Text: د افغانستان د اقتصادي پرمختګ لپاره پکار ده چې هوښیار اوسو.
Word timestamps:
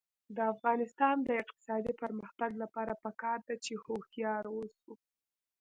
د 0.35 0.37
افغانستان 0.53 1.15
د 1.27 1.29
اقتصادي 1.41 1.93
پرمختګ 2.01 2.51
لپاره 2.63 2.93
پکار 3.03 3.39
ده 3.47 3.55
چې 3.65 3.73
هوښیار 3.83 4.43
اوسو. 4.53 4.91